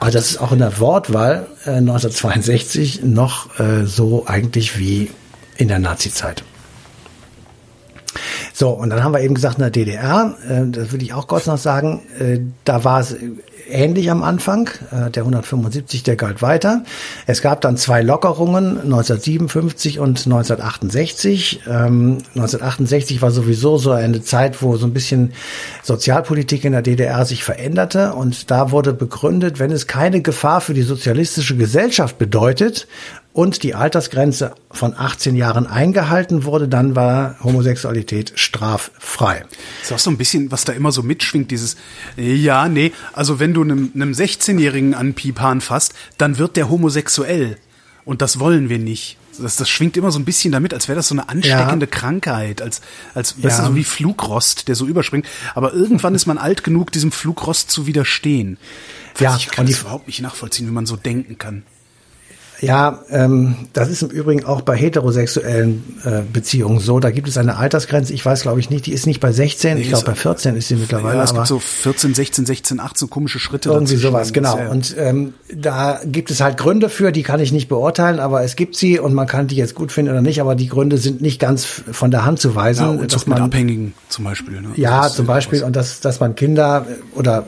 Also 0.00 0.18
das 0.18 0.32
ist 0.32 0.38
auch 0.38 0.50
in 0.50 0.58
der 0.58 0.80
Wortwahl 0.80 1.46
äh, 1.64 1.70
1962 1.76 3.04
noch 3.04 3.58
äh, 3.60 3.86
so 3.86 4.26
eigentlich 4.26 4.78
wie 4.78 5.10
in 5.56 5.68
der 5.68 5.78
Nazizeit. 5.78 6.42
So, 8.60 8.68
und 8.68 8.90
dann 8.90 9.02
haben 9.02 9.14
wir 9.14 9.22
eben 9.22 9.32
gesagt, 9.32 9.56
in 9.56 9.62
der 9.62 9.70
DDR, 9.70 10.34
äh, 10.46 10.66
das 10.66 10.92
will 10.92 11.02
ich 11.02 11.14
auch 11.14 11.26
kurz 11.26 11.46
noch 11.46 11.56
sagen, 11.56 12.02
äh, 12.18 12.40
da 12.66 12.84
war 12.84 13.00
es 13.00 13.16
ähnlich 13.70 14.10
am 14.10 14.22
Anfang. 14.22 14.68
Äh, 14.90 15.10
der 15.10 15.22
175, 15.22 16.02
der 16.02 16.16
galt 16.16 16.42
weiter. 16.42 16.84
Es 17.26 17.40
gab 17.40 17.62
dann 17.62 17.78
zwei 17.78 18.02
Lockerungen, 18.02 18.78
1957 18.80 19.98
und 19.98 20.26
1968. 20.26 21.62
Ähm, 21.66 22.18
1968 22.34 23.22
war 23.22 23.30
sowieso 23.30 23.78
so 23.78 23.92
eine 23.92 24.22
Zeit, 24.22 24.60
wo 24.60 24.76
so 24.76 24.86
ein 24.86 24.92
bisschen 24.92 25.32
Sozialpolitik 25.82 26.66
in 26.66 26.72
der 26.72 26.82
DDR 26.82 27.24
sich 27.24 27.44
veränderte. 27.44 28.12
Und 28.12 28.50
da 28.50 28.70
wurde 28.72 28.92
begründet, 28.92 29.58
wenn 29.58 29.70
es 29.72 29.86
keine 29.86 30.20
Gefahr 30.20 30.60
für 30.60 30.74
die 30.74 30.82
sozialistische 30.82 31.56
Gesellschaft 31.56 32.18
bedeutet, 32.18 32.86
und 33.32 33.62
die 33.62 33.74
Altersgrenze 33.74 34.54
von 34.70 34.94
18 34.96 35.36
Jahren 35.36 35.66
eingehalten 35.66 36.44
wurde, 36.44 36.68
dann 36.68 36.96
war 36.96 37.36
Homosexualität 37.42 38.32
straffrei. 38.34 39.44
Das 39.80 39.90
ist 39.90 39.92
auch 39.92 39.98
so 39.98 40.10
ein 40.10 40.18
bisschen, 40.18 40.50
was 40.50 40.64
da 40.64 40.72
immer 40.72 40.90
so 40.90 41.02
mitschwingt, 41.02 41.50
dieses, 41.50 41.76
ja, 42.16 42.68
nee, 42.68 42.92
also 43.12 43.38
wenn 43.38 43.54
du 43.54 43.62
einem, 43.62 43.92
einem 43.94 44.12
16-Jährigen 44.12 44.94
an 44.94 45.14
Pipan 45.14 45.60
fasst, 45.60 45.94
dann 46.18 46.38
wird 46.38 46.56
der 46.56 46.68
homosexuell. 46.68 47.56
Und 48.04 48.22
das 48.22 48.40
wollen 48.40 48.68
wir 48.68 48.78
nicht. 48.78 49.16
Das, 49.38 49.56
das 49.56 49.70
schwingt 49.70 49.96
immer 49.96 50.10
so 50.10 50.18
ein 50.18 50.24
bisschen 50.24 50.50
damit, 50.50 50.74
als 50.74 50.88
wäre 50.88 50.96
das 50.96 51.08
so 51.08 51.14
eine 51.14 51.28
ansteckende 51.28 51.86
ja. 51.86 51.90
Krankheit, 51.90 52.60
als, 52.60 52.80
als 53.14 53.36
ja. 53.38 53.44
weißt 53.44 53.60
du, 53.60 53.64
so 53.66 53.76
wie 53.76 53.84
Flugrost, 53.84 54.66
der 54.66 54.74
so 54.74 54.86
überspringt. 54.86 55.26
Aber 55.54 55.72
irgendwann 55.72 56.14
ist 56.14 56.26
man 56.26 56.36
alt 56.36 56.64
genug, 56.64 56.90
diesem 56.90 57.12
Flugrost 57.12 57.70
zu 57.70 57.86
widerstehen. 57.86 58.58
Ja, 59.18 59.36
ich 59.36 59.48
kann 59.48 59.66
das 59.66 59.80
überhaupt 59.80 60.08
nicht 60.08 60.20
nachvollziehen, 60.20 60.66
wie 60.66 60.72
man 60.72 60.86
so 60.86 60.96
denken 60.96 61.38
kann. 61.38 61.62
Ja, 62.60 63.00
ähm, 63.10 63.56
das 63.72 63.88
ist 63.88 64.02
im 64.02 64.10
Übrigen 64.10 64.44
auch 64.44 64.60
bei 64.60 64.76
heterosexuellen 64.76 65.82
äh, 66.04 66.22
Beziehungen 66.30 66.78
so. 66.80 67.00
Da 67.00 67.10
gibt 67.10 67.28
es 67.28 67.38
eine 67.38 67.56
Altersgrenze. 67.56 68.12
Ich 68.12 68.24
weiß, 68.24 68.42
glaube 68.42 68.60
ich 68.60 68.70
nicht. 68.70 68.86
Die 68.86 68.92
ist 68.92 69.06
nicht 69.06 69.20
bei 69.20 69.32
16. 69.32 69.74
Nee, 69.74 69.82
ich 69.82 69.88
glaube, 69.88 70.04
bei 70.04 70.14
14 70.14 70.56
ist 70.56 70.68
sie 70.68 70.76
mittlerweile. 70.76 71.18
Ja, 71.18 71.24
es 71.24 71.32
gibt 71.32 71.46
so 71.46 71.58
14, 71.58 72.14
16, 72.14 72.46
16, 72.46 72.80
18 72.80 73.10
komische 73.10 73.38
Schritte. 73.38 73.70
Irgendwie 73.70 73.96
sowas, 73.96 74.32
genau. 74.32 74.58
Ja. 74.58 74.68
Und 74.68 74.94
ähm, 74.98 75.34
da 75.54 76.00
gibt 76.04 76.30
es 76.30 76.40
halt 76.40 76.58
Gründe 76.58 76.88
für, 76.88 77.12
die 77.12 77.22
kann 77.22 77.40
ich 77.40 77.52
nicht 77.52 77.68
beurteilen, 77.68 78.20
aber 78.20 78.42
es 78.42 78.56
gibt 78.56 78.76
sie 78.76 78.98
und 78.98 79.14
man 79.14 79.26
kann 79.26 79.46
die 79.46 79.56
jetzt 79.56 79.74
gut 79.74 79.90
finden 79.90 80.10
oder 80.10 80.22
nicht. 80.22 80.40
Aber 80.40 80.54
die 80.54 80.68
Gründe 80.68 80.98
sind 80.98 81.22
nicht 81.22 81.40
ganz 81.40 81.64
von 81.64 82.10
der 82.10 82.24
Hand 82.24 82.40
zu 82.40 82.54
weisen. 82.54 82.84
Ja, 82.84 82.90
und 82.90 83.12
dass 83.12 83.26
man, 83.26 83.38
mit 83.38 83.44
Abhängigen 83.44 83.94
zum 84.08 84.24
Beispiel. 84.24 84.60
Ne? 84.60 84.68
Ja, 84.76 85.08
zum 85.08 85.26
Beispiel. 85.26 85.62
Und 85.62 85.76
dass, 85.76 86.00
dass 86.00 86.20
man 86.20 86.34
Kinder 86.34 86.86
oder 87.14 87.46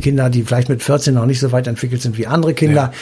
Kinder, 0.00 0.30
die 0.30 0.42
vielleicht 0.42 0.68
mit 0.68 0.82
14 0.82 1.14
noch 1.14 1.26
nicht 1.26 1.40
so 1.40 1.52
weit 1.52 1.66
entwickelt 1.66 2.02
sind 2.02 2.18
wie 2.18 2.26
andere 2.26 2.54
Kinder, 2.54 2.92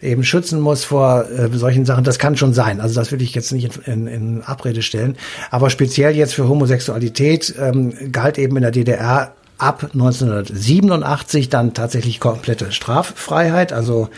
ja. 0.00 0.08
eben 0.08 0.24
schützen 0.24 0.60
muss 0.60 0.84
vor 0.84 1.28
äh, 1.30 1.48
solchen 1.56 1.84
Sachen. 1.84 2.04
Das 2.04 2.18
kann 2.18 2.36
schon 2.36 2.54
sein. 2.54 2.80
Also 2.80 2.94
das 2.94 3.12
will 3.12 3.22
ich 3.22 3.34
jetzt 3.34 3.52
nicht 3.52 3.76
in, 3.86 4.06
in, 4.06 4.06
in 4.06 4.42
Abrede 4.42 4.82
stellen. 4.82 5.16
Aber 5.50 5.70
speziell 5.70 6.14
jetzt 6.16 6.34
für 6.34 6.48
Homosexualität 6.48 7.54
ähm, 7.58 7.92
galt 8.12 8.38
eben 8.38 8.56
in 8.56 8.62
der 8.62 8.72
DDR 8.72 9.32
ab 9.58 9.90
1987 9.92 11.48
dann 11.48 11.74
tatsächlich 11.74 12.20
komplette 12.20 12.70
Straffreiheit, 12.70 13.72
also 13.72 14.08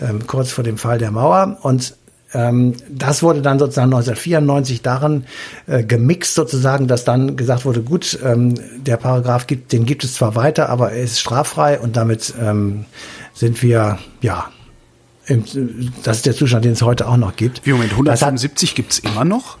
ähm, 0.00 0.26
kurz 0.26 0.52
vor 0.52 0.64
dem 0.64 0.76
Fall 0.76 0.98
der 0.98 1.10
Mauer. 1.10 1.58
Und 1.62 1.94
das 2.32 3.22
wurde 3.22 3.42
dann 3.42 3.58
sozusagen 3.58 3.92
1994 3.92 4.80
daran 4.82 5.24
äh, 5.66 5.84
gemixt 5.84 6.34
sozusagen, 6.34 6.88
dass 6.88 7.04
dann 7.04 7.36
gesagt 7.36 7.64
wurde, 7.64 7.82
gut, 7.82 8.18
ähm, 8.24 8.54
der 8.78 8.96
Paragraph 8.96 9.46
gibt, 9.46 9.72
den 9.72 9.84
gibt 9.84 10.02
es 10.02 10.14
zwar 10.14 10.34
weiter, 10.34 10.70
aber 10.70 10.92
er 10.92 11.02
ist 11.02 11.20
straffrei 11.20 11.78
und 11.78 11.96
damit 11.96 12.32
ähm, 12.40 12.86
sind 13.34 13.62
wir, 13.62 13.98
ja, 14.22 14.50
im, 15.26 15.44
das 16.02 16.18
ist 16.18 16.26
der 16.26 16.34
Zustand, 16.34 16.64
den 16.64 16.72
es 16.72 16.82
heute 16.82 17.06
auch 17.06 17.16
noch 17.16 17.36
gibt. 17.36 17.64
Wie 17.64 17.72
Moment, 17.72 17.92
175 17.92 18.74
gibt 18.74 18.92
es 18.92 18.98
immer 19.00 19.24
noch? 19.24 19.58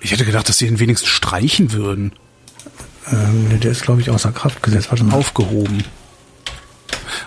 Ich 0.00 0.12
hätte 0.12 0.24
gedacht, 0.24 0.48
dass 0.48 0.58
sie 0.58 0.66
ihn 0.66 0.78
wenigstens 0.78 1.08
streichen 1.08 1.72
würden. 1.72 2.12
Ähm, 3.10 3.60
der 3.60 3.70
ist, 3.70 3.82
glaube 3.82 4.00
ich, 4.00 4.10
außer 4.10 4.32
Kraft 4.32 4.62
gesetzt. 4.62 4.90
Warte 4.90 5.04
mal. 5.04 5.16
Aufgehoben. 5.16 5.84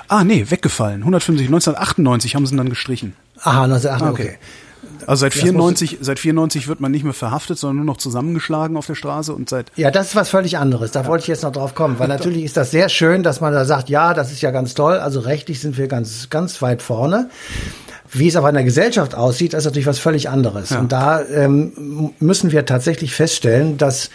Ah, 0.08 0.24
nee, 0.24 0.46
weggefallen. 0.50 1.02
150, 1.02 1.48
1998 1.48 2.36
haben 2.36 2.46
sie 2.46 2.54
ihn 2.54 2.58
dann 2.58 2.70
gestrichen. 2.70 3.16
Aha, 3.42 3.64
1998, 3.64 4.26
okay. 4.26 4.38
okay. 4.38 5.06
also 5.08 5.22
seit 5.22 5.34
94, 5.34 5.98
seit 6.02 6.20
94 6.20 6.68
wird 6.68 6.80
man 6.80 6.92
nicht 6.92 7.04
mehr 7.04 7.14
verhaftet, 7.14 7.58
sondern 7.58 7.78
nur 7.78 7.86
noch 7.86 7.98
zusammengeschlagen 7.98 8.78
auf 8.78 8.86
der 8.86 8.96
Straße 8.96 9.34
und 9.34 9.50
seit. 9.50 9.72
Ja, 9.76 9.92
das 9.92 10.10
ist 10.10 10.16
was 10.16 10.30
völlig 10.30 10.58
anderes. 10.58 10.92
Da 10.92 11.02
ja. 11.02 11.08
wollte 11.08 11.24
ich 11.24 11.28
jetzt 11.28 11.44
noch 11.44 11.52
drauf 11.52 11.76
kommen, 11.76 12.00
weil 12.00 12.08
natürlich 12.10 12.44
ist 12.44 12.58
das 12.58 12.72
sehr 12.72 12.90
schön, 12.90 13.24
dass 13.24 13.42
man 13.42 13.54
da 13.54 13.66
sagt, 13.66 13.90
ja, 13.90 14.14
das 14.14 14.32
ist 14.32 14.42
ja 14.42 14.52
ganz 14.52 14.74
toll. 14.74 14.98
Also 14.98 15.20
rechtlich 15.20 15.60
sind 15.60 15.78
wir 15.78 15.88
ganz, 15.88 16.30
ganz 16.30 16.62
weit 16.62 16.82
vorne. 16.82 17.30
Wie 18.18 18.28
es 18.28 18.36
aber 18.36 18.50
in 18.50 18.56
der 18.56 18.64
Gesellschaft 18.64 19.14
aussieht, 19.14 19.54
ist 19.54 19.66
natürlich 19.66 19.88
was 19.88 20.00
völlig 20.00 20.30
anderes. 20.30 20.70
Ja. 20.70 20.80
Und 20.80 20.92
da 20.92 21.22
ähm, 21.22 22.14
müssen 22.20 22.52
wir 22.52 22.66
tatsächlich 22.66 23.14
feststellen, 23.14 23.78
dass 23.78 24.10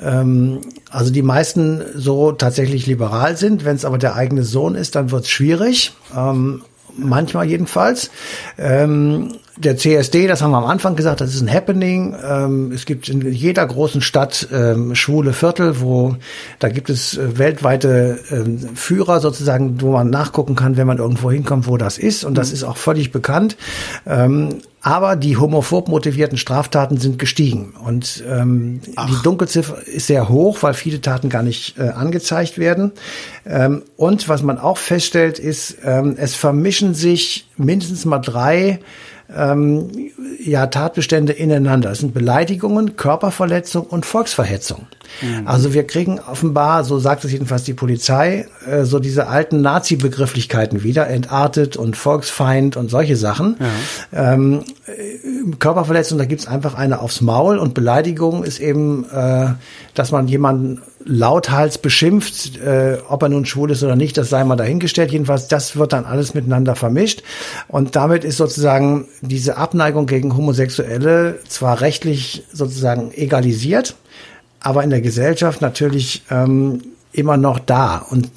ähm, 0.00 0.60
also 0.90 1.10
die 1.10 1.22
meisten 1.22 1.82
so 1.94 2.32
tatsächlich 2.32 2.86
liberal 2.86 3.36
sind. 3.36 3.64
Wenn 3.64 3.76
es 3.76 3.84
aber 3.84 3.98
der 3.98 4.14
eigene 4.14 4.42
Sohn 4.42 4.74
ist, 4.74 4.94
dann 4.94 5.10
wird 5.10 5.24
es 5.24 5.30
schwierig. 5.30 5.92
Ähm, 6.14 6.62
manchmal 6.96 7.46
jedenfalls. 7.46 8.10
Ähm, 8.58 9.32
der 9.56 9.76
CSD, 9.76 10.26
das 10.26 10.42
haben 10.42 10.50
wir 10.50 10.58
am 10.58 10.66
Anfang 10.66 10.96
gesagt, 10.96 11.20
das 11.20 11.34
ist 11.34 11.40
ein 11.40 11.52
Happening. 11.52 12.14
Ähm, 12.22 12.72
es 12.72 12.84
gibt 12.84 13.08
in 13.08 13.32
jeder 13.32 13.66
großen 13.66 14.02
Stadt 14.02 14.48
ähm, 14.52 14.94
schwule 14.94 15.32
Viertel, 15.32 15.80
wo 15.80 16.16
da 16.58 16.68
gibt 16.68 16.90
es 16.90 17.16
äh, 17.16 17.38
weltweite 17.38 18.18
ähm, 18.30 18.58
Führer 18.74 19.20
sozusagen, 19.20 19.80
wo 19.80 19.92
man 19.92 20.10
nachgucken 20.10 20.56
kann, 20.56 20.76
wenn 20.76 20.86
man 20.86 20.98
irgendwo 20.98 21.30
hinkommt, 21.30 21.66
wo 21.66 21.76
das 21.78 21.96
ist. 21.96 22.24
Und 22.24 22.36
das 22.36 22.48
mhm. 22.48 22.54
ist 22.54 22.64
auch 22.64 22.76
völlig 22.76 23.12
bekannt. 23.12 23.56
Ähm, 24.06 24.60
aber 24.82 25.16
die 25.16 25.36
homophob 25.36 25.88
motivierten 25.88 26.38
Straftaten 26.38 26.98
sind 26.98 27.18
gestiegen. 27.18 27.74
Und 27.84 28.22
ähm, 28.30 28.80
die 28.86 29.22
Dunkelziffer 29.24 29.84
ist 29.84 30.06
sehr 30.06 30.28
hoch, 30.28 30.58
weil 30.60 30.74
viele 30.74 31.00
Taten 31.00 31.28
gar 31.28 31.42
nicht 31.42 31.76
äh, 31.78 31.88
angezeigt 31.88 32.58
werden. 32.58 32.92
Ähm, 33.44 33.82
und 33.96 34.28
was 34.28 34.42
man 34.42 34.58
auch 34.58 34.78
feststellt, 34.78 35.40
ist, 35.40 35.78
es 35.82 36.34
vermischen 36.34 36.94
sich 36.94 37.48
mindestens 37.56 38.04
mal 38.04 38.18
drei 38.18 38.80
ähm, 39.34 39.88
ja, 40.44 40.66
Tatbestände 40.66 41.32
ineinander. 41.32 41.90
Das 41.90 41.98
sind 41.98 42.14
Beleidigungen, 42.14 42.96
Körperverletzung 42.96 43.84
und 43.84 44.06
Volksverhetzung. 44.06 44.86
Mhm. 45.22 45.46
Also 45.46 45.74
wir 45.74 45.86
kriegen 45.86 46.20
offenbar, 46.20 46.84
so 46.84 46.98
sagt 46.98 47.24
es 47.24 47.32
jedenfalls 47.32 47.64
die 47.64 47.74
Polizei, 47.74 48.46
äh, 48.68 48.84
so 48.84 48.98
diese 48.98 49.28
alten 49.28 49.60
Nazi-Begrifflichkeiten 49.60 50.82
wieder, 50.82 51.08
entartet 51.08 51.76
und 51.76 51.96
Volksfeind 51.96 52.76
und 52.76 52.90
solche 52.90 53.16
Sachen. 53.16 53.56
Ja. 54.12 54.34
Ähm, 54.34 54.64
äh, 54.86 55.54
Körperverletzung, 55.58 56.18
da 56.18 56.24
gibt's 56.24 56.46
einfach 56.46 56.74
eine 56.74 57.00
aufs 57.00 57.20
Maul 57.20 57.58
und 57.58 57.74
Beleidigung 57.74 58.44
ist 58.44 58.60
eben, 58.60 59.06
äh, 59.10 59.48
dass 59.94 60.12
man 60.12 60.28
jemanden 60.28 60.82
lauthals 61.06 61.78
beschimpft, 61.78 62.58
äh, 62.58 62.98
ob 63.08 63.22
er 63.22 63.28
nun 63.28 63.46
schwul 63.46 63.70
ist 63.70 63.82
oder 63.84 63.94
nicht, 63.94 64.18
das 64.18 64.28
sei 64.28 64.42
mal 64.44 64.56
dahingestellt. 64.56 65.12
Jedenfalls, 65.12 65.46
das 65.46 65.76
wird 65.76 65.92
dann 65.92 66.04
alles 66.04 66.34
miteinander 66.34 66.74
vermischt. 66.74 67.22
Und 67.68 67.94
damit 67.94 68.24
ist 68.24 68.36
sozusagen 68.36 69.06
diese 69.20 69.56
Abneigung 69.56 70.06
gegen 70.06 70.36
Homosexuelle 70.36 71.40
zwar 71.48 71.80
rechtlich 71.80 72.44
sozusagen 72.52 73.12
egalisiert, 73.12 73.96
aber 74.60 74.84
in 74.84 74.90
der 74.90 75.00
Gesellschaft 75.00 75.60
natürlich 75.60 76.22
ähm, 76.30 76.82
immer 77.12 77.36
noch 77.36 77.58
da. 77.58 77.98
Und 77.98 78.30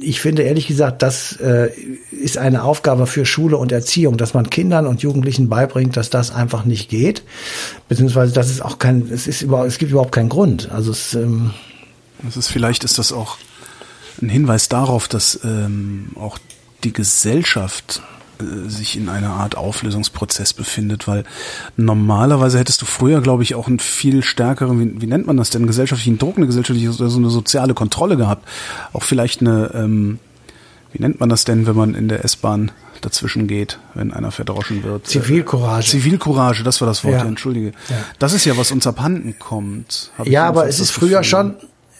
ich 0.00 0.20
finde 0.20 0.42
ehrlich 0.42 0.66
gesagt, 0.66 1.02
das 1.02 1.36
äh, 1.36 1.70
ist 2.10 2.38
eine 2.38 2.64
Aufgabe 2.64 3.06
für 3.06 3.24
Schule 3.24 3.56
und 3.56 3.72
Erziehung, 3.72 4.16
dass 4.16 4.34
man 4.34 4.50
Kindern 4.50 4.86
und 4.86 5.02
Jugendlichen 5.02 5.48
beibringt, 5.48 5.96
dass 5.96 6.10
das 6.10 6.32
einfach 6.32 6.64
nicht 6.64 6.88
geht, 6.88 7.22
beziehungsweise 7.88 8.32
dass 8.32 8.50
es 8.50 8.60
auch 8.60 8.78
kein, 8.78 9.08
es 9.12 9.26
ist 9.26 9.42
überhaupt, 9.42 9.68
es 9.68 9.78
gibt 9.78 9.92
überhaupt 9.92 10.12
keinen 10.12 10.28
Grund. 10.28 10.70
Also 10.72 10.90
es, 10.90 11.14
ähm, 11.14 11.52
das 12.22 12.36
ist 12.36 12.48
vielleicht 12.48 12.82
ist 12.84 12.98
das 12.98 13.12
auch 13.12 13.36
ein 14.20 14.28
Hinweis 14.28 14.68
darauf, 14.68 15.08
dass 15.08 15.40
ähm, 15.44 16.08
auch 16.16 16.38
die 16.84 16.92
Gesellschaft 16.92 18.02
sich 18.66 18.96
in 18.96 19.08
einer 19.08 19.30
Art 19.30 19.56
Auflösungsprozess 19.56 20.52
befindet, 20.52 21.08
weil 21.08 21.24
normalerweise 21.76 22.58
hättest 22.58 22.82
du 22.82 22.86
früher, 22.86 23.20
glaube 23.20 23.42
ich, 23.42 23.54
auch 23.54 23.66
einen 23.66 23.78
viel 23.78 24.22
stärkeren, 24.22 24.80
wie, 24.80 25.00
wie 25.00 25.06
nennt 25.06 25.26
man 25.26 25.36
das 25.36 25.50
denn, 25.50 25.66
gesellschaftlichen 25.66 26.18
Druck, 26.18 26.36
eine 26.36 26.46
gesellschaftliche, 26.46 26.92
so 26.92 27.04
eine 27.04 27.30
soziale 27.30 27.74
Kontrolle 27.74 28.16
gehabt. 28.16 28.46
Auch 28.92 29.02
vielleicht 29.02 29.40
eine, 29.40 29.70
ähm, 29.74 30.18
wie 30.92 31.02
nennt 31.02 31.20
man 31.20 31.28
das 31.28 31.44
denn, 31.44 31.66
wenn 31.66 31.76
man 31.76 31.94
in 31.94 32.08
der 32.08 32.24
S-Bahn 32.24 32.72
dazwischen 33.00 33.46
geht, 33.46 33.78
wenn 33.94 34.12
einer 34.12 34.30
verdroschen 34.30 34.82
wird. 34.82 35.06
Zivilcourage. 35.06 35.90
Zivilcourage, 35.90 36.62
das 36.62 36.80
war 36.80 36.88
das 36.88 37.04
Wort, 37.04 37.14
ja. 37.14 37.24
entschuldige. 37.24 37.72
Ja. 37.88 37.96
Das 38.18 38.32
ist 38.32 38.44
ja, 38.44 38.56
was 38.56 38.72
uns 38.72 38.86
abhanden 38.86 39.38
kommt. 39.38 40.10
Ja, 40.24 40.46
aber 40.46 40.68
es 40.68 40.80
ist 40.80 40.90
früher 40.90 41.22
schon, 41.22 41.56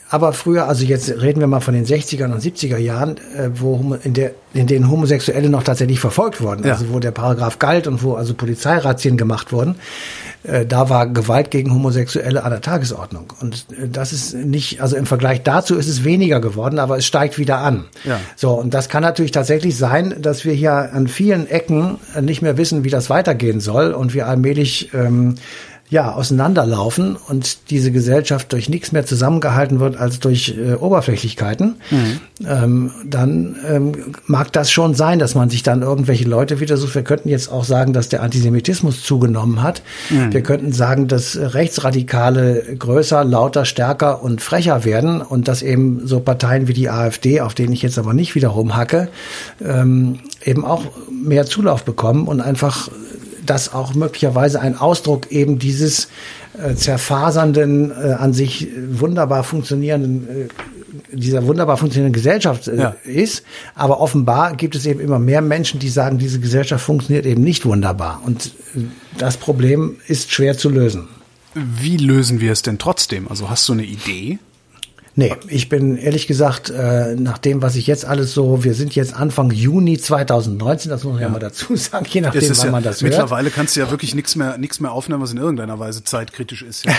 aber 0.09 0.33
früher, 0.33 0.69
also 0.69 0.85
jetzt 0.85 1.11
reden 1.21 1.41
wir 1.41 1.49
mal 1.49 1.61
von 1.61 1.75
den 1.75 1.85
60er 1.85 2.27
und 2.27 2.41
70er 2.41 2.77
Jahren, 2.77 3.17
äh, 3.37 3.51
wo 3.55 3.97
in, 4.05 4.15
der, 4.15 4.33
in 4.55 4.69
denen 4.69 4.89
Homosexuelle 4.89 5.51
noch 5.51 5.65
tatsächlich 5.65 5.99
verfolgt 5.99 6.41
wurden, 6.41 6.65
ja. 6.65 6.75
also 6.75 6.91
wo 6.91 7.01
der 7.01 7.11
Paragraph 7.11 7.59
galt 7.59 7.89
und 7.89 8.03
wo 8.05 8.15
also 8.15 8.35
Polizeirazzien 8.35 9.17
gemacht 9.17 9.53
wurden, 9.53 9.75
äh, 10.45 10.65
da 10.65 10.89
war 10.89 11.09
Gewalt 11.09 11.51
gegen 11.51 11.75
Homosexuelle 11.75 12.45
an 12.45 12.51
der 12.51 12.61
Tagesordnung. 12.61 13.33
Und 13.41 13.67
äh, 13.73 13.89
das 13.89 14.13
ist 14.13 14.35
nicht, 14.35 14.81
also 14.81 14.97
im 14.97 15.07
Vergleich 15.07 15.43
dazu 15.43 15.75
ist 15.75 15.89
es 15.89 16.05
weniger 16.05 16.41
geworden, 16.41 16.79
aber 16.79 16.99
es 16.99 17.07
steigt 17.07 17.37
wieder 17.37 17.59
an. 17.59 17.87
Ja. 18.05 18.21
So, 18.37 18.53
und 18.53 18.75
das 18.75 18.89
kann 18.89 19.03
natürlich 19.03 19.33
tatsächlich 19.33 19.77
sein, 19.77 20.15
dass 20.21 20.45
wir 20.45 20.53
hier 20.53 20.93
an 20.95 21.09
vielen 21.09 21.49
Ecken 21.49 21.99
nicht 22.21 22.43
mehr 22.43 22.57
wissen, 22.57 22.85
wie 22.85 22.91
das 22.91 23.11
weitergehen 23.11 23.59
soll 23.59 23.93
und 23.93 24.15
wir 24.15 24.29
allmählich 24.29 24.91
ähm, 24.95 25.35
ja, 25.89 26.13
auseinanderlaufen 26.13 27.17
und 27.17 27.71
diese 27.71 27.93
Gesellschaft 27.93 28.53
durch 28.53 28.69
nichts 28.69 28.91
mehr 28.91 29.07
zusammengehalten 29.07 29.79
wird 29.79 29.97
als 29.97 30.19
durch 30.19 30.57
äh, 30.59 30.75
Oberflächlichkeiten, 30.75 31.77
mhm. 31.91 32.21
ähm, 32.45 32.91
dann 33.05 33.57
ähm, 33.69 33.93
mag 34.27 34.53
das 34.53 34.71
schon 34.71 34.95
sein, 34.95 35.21
dass 35.21 35.37
man 35.37 35.49
sich 35.49 35.63
dann 35.63 35.83
irgendwelche 35.83 36.25
Leute 36.25 36.59
wieder 36.59 36.77
sucht. 36.77 36.97
Wir 36.97 37.03
könnten 37.03 37.29
jetzt 37.29 37.53
auch 37.53 37.65
sagen, 37.65 37.93
dass 37.93 38.09
der 38.09 38.23
Antisemitismus 38.23 39.05
zugenommen 39.05 39.63
hat. 39.63 39.83
Mhm. 40.11 40.33
Wir 40.33 40.43
könnten 40.43 40.73
sagen, 40.73 41.07
dass 41.07 41.37
Rechtsradikale 41.37 42.65
größer, 42.77 43.23
lauter, 43.25 43.65
stärker 43.65 44.23
und 44.23 44.41
frecher 44.41 44.85
werden 44.85 45.23
und 45.23 45.47
dass 45.47 45.63
eben 45.63 46.05
so 46.05 46.19
Parteien 46.19 46.67
wie 46.67 46.75
die 46.75 46.91
AfD, 46.91 47.41
auf 47.41 47.55
denen 47.55 47.73
ich 47.73 47.83
jetzt 47.83 47.99
aber 47.99 48.13
nicht 48.13 48.35
wieder 48.35 48.49
rumhacke, 48.49 49.09
ähm, 49.65 50.19
eben 50.45 50.65
auch 50.65 50.83
mehr 51.11 51.47
Zulauf 51.47 51.85
bekommen 51.85 52.27
und 52.27 52.41
einfach 52.41 52.89
das 53.51 53.73
auch 53.73 53.95
möglicherweise 53.95 54.61
ein 54.61 54.77
Ausdruck 54.77 55.31
eben 55.31 55.59
dieses 55.59 56.09
äh, 56.63 56.75
zerfasernden, 56.75 57.91
äh, 57.91 58.13
an 58.13 58.33
sich 58.33 58.69
wunderbar 58.91 59.45
funktionierenden, 59.45 60.29
äh, 60.29 60.49
dieser 61.13 61.47
wunderbar 61.47 61.77
funktionierenden 61.77 62.15
Gesellschaft 62.15 62.69
äh, 62.69 62.77
ja. 62.77 62.97
ist. 63.05 63.43
Aber 63.75 64.01
offenbar 64.01 64.57
gibt 64.57 64.75
es 64.75 64.87
eben 64.87 65.01
immer 65.01 65.19
mehr 65.19 65.43
Menschen, 65.43 65.81
die 65.81 65.89
sagen, 65.89 66.19
diese 66.19 66.41
Gesellschaft 66.41 66.85
funktioniert 66.85 67.27
eben 67.27 67.43
nicht 67.43 67.65
wunderbar. 67.65 68.23
Und 68.25 68.47
äh, 68.75 68.81
das 69.19 69.37
Problem 69.37 69.97
ist 70.07 70.31
schwer 70.33 70.57
zu 70.57 70.69
lösen. 70.69 71.09
Wie 71.55 71.97
lösen 71.97 72.41
wir 72.41 72.53
es 72.53 72.63
denn 72.63 72.79
trotzdem? 72.79 73.29
Also 73.29 73.49
hast 73.49 73.69
du 73.69 73.73
eine 73.73 73.85
Idee? 73.85 74.39
Nee, 75.19 75.35
ich 75.49 75.71
bin 75.71 75.97
ehrlich 75.97 76.27
gesagt, 76.27 76.69
äh, 76.69 77.17
nach 77.17 77.39
dem, 77.39 77.63
was 77.63 77.75
ich 77.77 77.87
jetzt 77.87 78.05
alles 78.05 78.35
so, 78.35 78.65
wir 78.65 78.75
sind 78.75 78.95
jetzt 78.95 79.15
Anfang 79.15 79.51
Juni 79.51 79.97
2019, 79.97 80.91
das 80.91 81.05
muss 81.05 81.15
man 81.15 81.23
ja, 81.23 81.29
ja 81.29 81.33
mal 81.33 81.39
dazu 81.39 81.75
sagen, 81.77 82.05
je 82.07 82.21
nachdem, 82.21 82.43
wann 82.43 82.67
ja, 82.67 82.71
man 82.71 82.83
das 82.83 83.01
hört. 83.01 83.13
Mittlerweile 83.13 83.49
kannst 83.49 83.77
du 83.77 83.81
ja 83.81 83.91
wirklich 83.91 84.15
nichts 84.15 84.37
mehr, 84.37 84.59
nichts 84.59 84.79
mehr 84.79 84.93
aufnehmen, 84.93 85.23
was 85.23 85.33
in 85.33 85.39
irgendeiner 85.39 85.79
Weise 85.79 86.05
zeitkritisch 86.05 86.63
ist. 86.63 86.85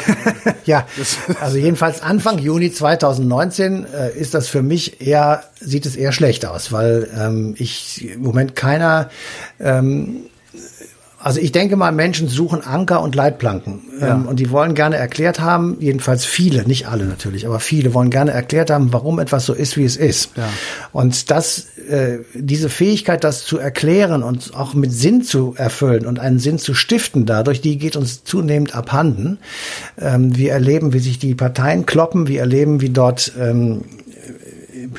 Ja, 0.66 0.86
ja 0.98 1.06
also 1.40 1.58
jedenfalls 1.58 2.02
Anfang 2.02 2.40
Juni 2.40 2.72
2019 2.72 3.86
äh, 3.86 4.18
ist 4.18 4.34
das 4.34 4.48
für 4.48 4.62
mich 4.62 5.00
eher, 5.00 5.44
sieht 5.60 5.86
es 5.86 5.96
eher 5.96 6.12
schlecht 6.12 6.46
aus, 6.46 6.72
weil 6.72 7.10
ähm, 7.16 7.56
ich 7.58 8.10
im 8.10 8.22
Moment 8.22 8.56
keiner 8.56 9.10
ähm, 9.60 10.24
also 11.28 11.42
ich 11.42 11.52
denke 11.52 11.76
mal, 11.76 11.92
Menschen 11.92 12.30
suchen 12.30 12.62
Anker 12.62 13.02
und 13.02 13.14
Leitplanken. 13.14 13.82
Ja. 14.00 14.14
Ähm, 14.14 14.28
und 14.28 14.40
die 14.40 14.50
wollen 14.50 14.76
gerne 14.76 14.96
erklärt 14.96 15.42
haben, 15.42 15.76
jedenfalls 15.82 16.24
viele, 16.24 16.66
nicht 16.66 16.88
alle 16.88 17.04
natürlich, 17.04 17.46
aber 17.46 17.60
viele 17.60 17.94
wollen 17.94 18.10
gerne 18.10 18.32
erklärt 18.32 18.70
haben, 18.70 18.94
warum 18.94 19.20
etwas 19.20 19.46
so 19.46 19.54
ist, 19.54 19.76
wie 19.76 19.84
es 19.84 19.98
ist. 19.98 20.30
Ja. 20.38 20.48
Und 20.94 21.30
das, 21.30 21.66
äh, 21.90 22.20
diese 22.34 22.70
Fähigkeit, 22.70 23.26
das 23.26 23.44
zu 23.44 23.58
erklären 23.58 24.24
und 24.24 24.56
auch 24.56 24.74
mit 24.74 24.94
Sinn 24.94 25.22
zu 25.22 25.54
erfüllen 25.58 26.06
und 26.06 26.18
einen 26.18 26.40
Sinn 26.40 26.60
zu 26.60 26.74
stiften 26.74 27.26
dadurch, 27.26 27.60
die 27.60 27.78
geht 27.78 27.98
uns 27.98 28.24
zunehmend 28.24 28.74
abhanden. 28.74 29.40
Ähm, 30.00 30.38
wir 30.38 30.54
erleben, 30.54 30.94
wie 30.94 31.00
sich 31.00 31.20
die 31.20 31.36
Parteien 31.36 31.86
kloppen, 31.86 32.28
wir 32.30 32.40
erleben, 32.40 32.80
wie 32.80 32.90
dort 32.90 33.34
ähm, 33.38 33.82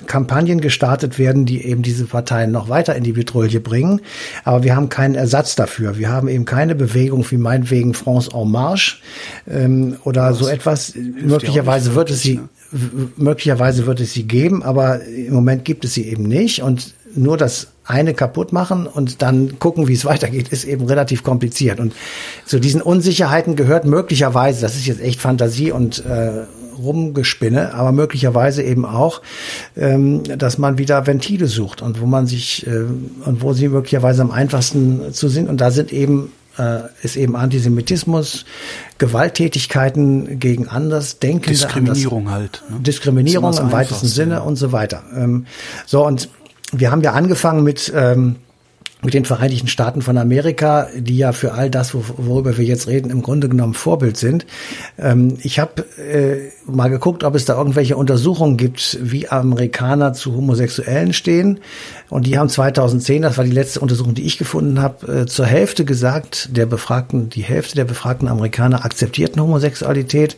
Kampagnen 0.07 0.61
gestartet 0.61 1.19
werden, 1.19 1.47
die 1.47 1.65
eben 1.65 1.83
diese 1.83 2.07
Parteien 2.07 2.51
noch 2.51 2.69
weiter 2.69 2.95
in 2.95 3.05
die 3.05 3.13
Petrouille 3.13 3.61
bringen. 3.61 4.01
Aber 4.45 4.65
wir 4.65 4.77
haben 4.77 4.89
keinen 4.89 5.15
Ersatz 5.15 5.57
dafür. 5.57 5.99
Wir 5.99 6.11
haben 6.11 6.29
eben 6.29 6.45
keine 6.45 6.75
Bewegung 6.75 7.25
wie 7.31 7.37
meinetwegen 7.37 7.95
France 7.95 8.31
en 8.35 8.51
Marche 8.51 8.97
ähm, 9.49 9.97
oder 10.05 10.29
das 10.29 10.39
so 10.39 10.49
etwas. 10.49 10.95
Möglicherweise 10.95 11.95
wird 11.95 12.11
es 12.11 12.23
sie, 12.23 12.37
ne? 12.37 12.49
möglicherweise 13.17 13.87
wird 13.87 14.01
es 14.01 14.13
sie 14.13 14.25
geben, 14.25 14.63
aber 14.63 15.03
im 15.05 15.35
Moment 15.35 15.65
gibt 15.65 15.85
es 15.85 15.95
sie 15.95 16.05
eben 16.05 16.25
nicht. 16.25 16.63
Und 16.63 16.95
nur 17.15 17.37
das 17.37 17.69
eine 17.85 18.13
kaputt 18.13 18.53
machen 18.53 18.87
und 18.87 19.23
dann 19.23 19.59
gucken, 19.59 19.89
wie 19.89 19.95
es 19.95 20.05
weitergeht, 20.05 20.49
ist 20.49 20.65
eben 20.65 20.85
relativ 20.87 21.23
kompliziert. 21.23 21.81
Und 21.81 21.95
zu 22.45 22.59
diesen 22.59 22.83
Unsicherheiten 22.83 23.57
gehört 23.57 23.85
möglicherweise, 23.85 24.61
das 24.61 24.77
ist 24.77 24.87
jetzt 24.87 25.01
echt 25.01 25.21
Fantasie 25.21 25.73
und 25.73 26.05
äh, 26.05 26.45
Rumgespinne, 26.79 27.75
aber 27.75 27.93
möglicherweise 27.93 28.63
eben 28.63 28.85
auch, 28.85 29.23
ähm, 29.77 30.23
dass 30.25 30.59
man 30.59 30.79
wieder 30.79 31.07
Ventile 31.07 31.47
sucht 31.47 31.83
und 31.83 32.01
wo 32.01 32.07
man 32.07 32.27
sich 32.27 32.67
äh, 32.67 32.85
und 33.25 33.43
wo 33.43 33.53
sie 33.53 33.69
möglicherweise 33.69 34.23
am 34.23 34.31
einfachsten 34.31 35.13
zu 35.13 35.29
sind. 35.29 35.49
Und 35.49 35.61
da 35.61 35.71
sind 35.71 35.93
eben 35.93 36.33
äh, 36.59 36.81
ist 37.03 37.17
eben 37.17 37.37
Antisemitismus, 37.37 38.45
Gewalttätigkeiten 38.99 40.39
gegen 40.39 40.69
Andersdenkende. 40.69 41.51
Diskriminierung 41.51 42.27
anders, 42.27 42.35
halt. 42.35 42.63
Ne? 42.69 42.81
Diskriminierung 42.81 43.57
im 43.57 43.73
weitesten 43.73 44.09
Sinne 44.09 44.43
und 44.43 44.57
so 44.57 44.73
weiter. 44.73 45.05
Ähm, 45.17 45.47
so, 45.87 46.05
und 46.05 46.29
wir 46.73 46.91
haben 46.91 47.03
ja 47.03 47.13
angefangen 47.13 47.63
mit 47.63 47.93
ähm, 47.95 48.37
mit 49.03 49.15
den 49.15 49.25
Vereinigten 49.25 49.69
Staaten 49.69 50.03
von 50.03 50.19
Amerika, 50.19 50.89
die 50.97 51.19
ja 51.19 51.33
für 51.33 51.53
all 51.53 51.71
das, 51.71 51.95
worüber 51.95 52.57
wir 52.57 52.65
jetzt 52.65 52.89
reden, 52.89 53.11
im 53.11 53.23
Grunde 53.23 53.49
genommen 53.49 53.75
Vorbild 53.75 54.17
sind. 54.17 54.45
Ähm, 54.99 55.39
ich 55.43 55.61
habe 55.61 55.85
äh, 55.99 56.51
mal 56.67 56.89
geguckt, 56.89 57.23
ob 57.23 57.37
es 57.37 57.45
da 57.45 57.57
irgendwelche 57.57 57.97
Untersuchungen 57.97 58.57
gibt, 58.57 58.99
wie 59.01 59.29
Amerikaner 59.29 60.15
zu 60.15 60.35
Homosexuellen 60.35 61.13
stehen. 61.13 61.61
Und 62.11 62.27
die 62.27 62.39
haben 62.39 62.49
2010, 62.49 63.23
das 63.23 63.39
war 63.39 63.45
die 63.45 63.53
letzte 63.53 63.81
Untersuchung, 63.81 64.15
die 64.15 64.27
ich 64.27 64.37
gefunden 64.37 64.81
habe, 64.81 65.21
äh, 65.21 65.27
zur 65.27 65.47
Hälfte 65.47 65.85
gesagt, 65.85 66.49
der 66.57 66.67
Befragten, 66.67 67.29
die 67.31 67.43
Hälfte 67.43 67.77
der 67.77 67.85
befragten 67.85 68.27
Amerikaner 68.27 68.85
akzeptierten 68.85 69.41
Homosexualität. 69.41 70.37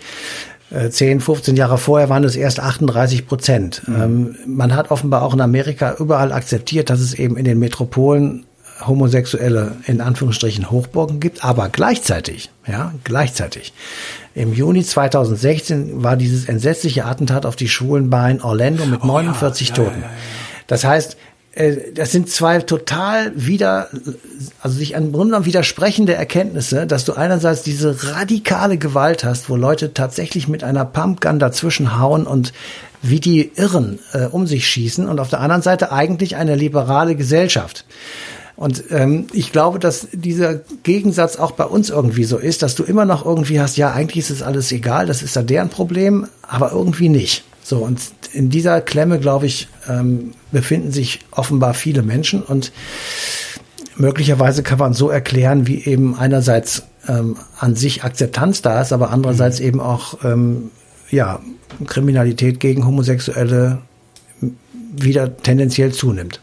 10, 0.91 1.19
äh, 1.19 1.21
15 1.21 1.57
Jahre 1.57 1.79
vorher 1.79 2.09
waren 2.11 2.23
es 2.25 2.37
erst 2.37 2.61
38 2.61 3.27
Prozent. 3.27 3.83
Mhm. 3.89 4.03
Ähm, 4.03 4.37
man 4.47 4.77
hat 4.77 4.91
offenbar 4.91 5.23
auch 5.23 5.35
in 5.35 5.41
Amerika 5.41 5.97
überall 5.99 6.33
akzeptiert, 6.33 6.91
dass 6.91 7.01
es 7.01 7.15
eben 7.15 7.37
in 7.37 7.45
den 7.45 7.59
Metropolen 7.59 8.45
homosexuelle, 8.87 9.77
in 9.87 10.01
Anführungsstrichen, 10.01 10.71
Hochburgen 10.71 11.21
gibt, 11.21 11.45
aber 11.45 11.69
gleichzeitig, 11.69 12.51
ja, 12.67 12.95
gleichzeitig. 13.05 13.73
Im 14.35 14.53
Juni 14.53 14.85
2016 14.85 16.03
war 16.03 16.17
dieses 16.17 16.47
entsetzliche 16.47 17.05
Attentat 17.05 17.47
auf 17.47 17.57
die 17.57 17.69
Schwulen 17.69 18.11
bei 18.11 18.31
in 18.31 18.41
Orlando 18.41 18.87
mit 18.87 19.03
oh, 19.03 19.07
49 19.07 19.69
ja, 19.69 19.75
Toten. 19.75 20.01
Ja, 20.01 20.07
ja, 20.07 20.13
das 20.67 20.85
heißt, 20.85 21.17
äh, 21.53 21.93
das 21.95 22.13
sind 22.13 22.31
zwei 22.31 22.61
total 22.61 23.33
wieder, 23.35 23.89
also 24.63 24.77
sich 24.77 24.97
an 24.97 25.13
Grunde 25.13 25.45
widersprechende 25.45 26.15
Erkenntnisse, 26.15 26.87
dass 26.87 27.05
du 27.05 27.15
einerseits 27.15 27.63
diese 27.63 28.13
radikale 28.15 28.79
Gewalt 28.79 29.25
hast, 29.25 29.51
wo 29.51 29.57
Leute 29.57 29.93
tatsächlich 29.95 30.49
mit 30.49 30.65
einer 30.65 30.85
Pumpgun 30.85 31.39
dazwischen 31.39 31.99
hauen 31.99 32.27
und 32.27 32.53
wie 33.03 33.21
die 33.21 33.53
Irren 33.57 33.99
äh, 34.13 34.27
um 34.27 34.47
sich 34.47 34.69
schießen 34.69 35.09
und 35.09 35.21
auf 35.21 35.31
der 35.31 35.41
anderen 35.41 35.63
Seite 35.63 35.91
eigentlich 35.91 36.37
eine 36.37 36.55
liberale 36.55 37.17
Gesellschaft. 37.17 37.85
Und 38.61 38.85
ähm, 38.91 39.27
ich 39.33 39.53
glaube, 39.53 39.79
dass 39.79 40.09
dieser 40.13 40.57
Gegensatz 40.83 41.37
auch 41.37 41.53
bei 41.53 41.65
uns 41.65 41.89
irgendwie 41.89 42.25
so 42.25 42.37
ist, 42.37 42.63
dass 42.63 42.75
du 42.75 42.83
immer 42.83 43.07
noch 43.07 43.25
irgendwie 43.25 43.59
hast, 43.59 43.79
ja, 43.79 43.91
eigentlich 43.91 44.19
ist 44.19 44.29
es 44.29 44.43
alles 44.43 44.71
egal, 44.71 45.07
das 45.07 45.23
ist 45.23 45.35
ja 45.35 45.41
deren 45.41 45.71
Problem, 45.71 46.27
aber 46.43 46.71
irgendwie 46.73 47.09
nicht. 47.09 47.45
So, 47.63 47.79
und 47.79 47.99
in 48.35 48.51
dieser 48.51 48.83
Klemme, 48.83 49.19
glaube 49.19 49.47
ich, 49.47 49.69
ähm, 49.89 50.33
befinden 50.53 50.93
sich 50.93 51.21
offenbar 51.31 51.73
viele 51.73 52.03
Menschen 52.03 52.43
und 52.43 52.71
möglicherweise 53.97 54.63
kann 54.63 54.79
man 54.79 54.93
so 54.93 55.09
erklären, 55.09 55.67
wie 55.67 55.83
eben 55.83 56.15
einerseits 56.15 56.83
ähm, 57.09 57.39
an 57.59 57.77
sich 57.77 58.05
Akzeptanz 58.05 58.61
da 58.61 58.83
ist, 58.83 58.93
aber 58.93 59.09
andererseits 59.09 59.59
mhm. 59.59 59.67
eben 59.67 59.81
auch 59.81 60.23
ähm, 60.23 60.71
ja, 61.11 61.41
Kriminalität 61.87 62.61
gegen 62.61 62.87
Homosexuelle 62.87 63.79
wieder 64.93 65.35
tendenziell 65.39 65.93
zunimmt 65.93 66.43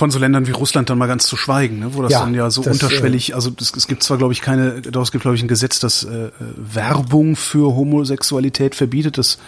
von 0.00 0.10
so 0.10 0.18
Ländern 0.18 0.46
wie 0.46 0.52
Russland 0.52 0.88
dann 0.88 0.96
mal 0.96 1.08
ganz 1.08 1.26
zu 1.26 1.36
schweigen, 1.36 1.78
ne? 1.78 1.90
wo 1.92 2.00
das 2.00 2.12
ja, 2.12 2.20
dann 2.20 2.32
ja 2.32 2.50
so 2.50 2.62
das, 2.62 2.72
unterschwellig, 2.72 3.32
äh, 3.32 3.34
also 3.34 3.50
das, 3.50 3.74
es 3.76 3.86
gibt 3.86 4.02
zwar 4.02 4.16
glaube 4.16 4.32
ich 4.32 4.40
keine, 4.40 4.80
daraus 4.80 5.12
gibt 5.12 5.20
glaube 5.20 5.36
ich 5.36 5.42
ein 5.42 5.48
Gesetz, 5.48 5.78
das 5.78 6.04
äh, 6.04 6.30
Werbung 6.56 7.36
für 7.36 7.76
Homosexualität 7.76 8.74
verbietet, 8.74 9.18
das 9.18 9.38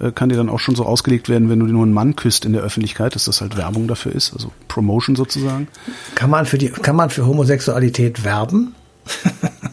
äh, 0.00 0.10
kann 0.10 0.28
dir 0.28 0.34
dann 0.34 0.48
auch 0.48 0.58
schon 0.58 0.74
so 0.74 0.84
ausgelegt 0.84 1.28
werden, 1.28 1.48
wenn 1.48 1.60
du 1.60 1.66
nur 1.66 1.84
einen 1.84 1.92
Mann 1.92 2.16
küsst 2.16 2.44
in 2.44 2.52
der 2.52 2.62
Öffentlichkeit, 2.62 3.14
dass 3.14 3.26
das 3.26 3.40
halt 3.40 3.56
Werbung 3.56 3.86
dafür 3.86 4.12
ist, 4.12 4.32
also 4.32 4.50
Promotion 4.66 5.14
sozusagen. 5.14 5.68
Kann 6.16 6.28
man 6.28 6.44
für 6.44 6.58
die, 6.58 6.70
kann 6.70 6.96
man 6.96 7.08
für 7.10 7.24
Homosexualität 7.24 8.24
werben? 8.24 8.74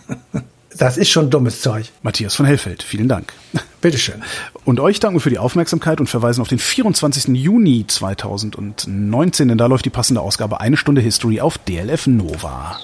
Das 0.78 0.96
ist 0.96 1.10
schon 1.10 1.32
dummes 1.32 1.62
Zeug. 1.62 1.88
Matthias 2.04 2.36
von 2.36 2.46
Hellfeld, 2.46 2.84
vielen 2.84 3.08
Dank. 3.08 3.34
Bitteschön. 3.82 4.24
Und 4.66 4.80
euch 4.80 5.00
danken 5.00 5.20
für 5.20 5.30
die 5.30 5.38
Aufmerksamkeit 5.38 6.00
und 6.00 6.08
verweisen 6.08 6.42
auf 6.42 6.48
den 6.48 6.60
24. 6.60 7.36
Juni 7.36 7.86
2019, 7.88 9.48
denn 9.48 9.58
da 9.58 9.68
läuft 9.68 9.86
die 9.86 9.90
passende 9.90 10.22
Ausgabe 10.22 10.60
Eine 10.60 10.78
Stunde 10.78 11.02
History 11.02 11.42
auf 11.42 11.58
DLF 11.58 12.08
Nova. 12.08 12.78